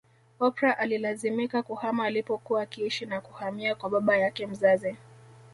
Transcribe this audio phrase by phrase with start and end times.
[0.39, 4.95] Oprah alilazimika kuhama alipokuwa akiishi na kuhamia kwa baba yake mzazi